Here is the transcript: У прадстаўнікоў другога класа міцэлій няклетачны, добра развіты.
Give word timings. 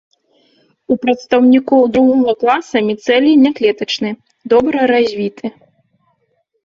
У 0.93 0.95
прадстаўнікоў 1.03 1.81
другога 1.97 2.33
класа 2.43 2.77
міцэлій 2.89 3.39
няклетачны, 3.45 4.09
добра 4.55 4.77
развіты. 4.97 5.45